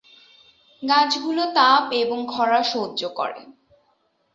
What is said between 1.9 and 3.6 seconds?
এবং খরা সহ্য করে।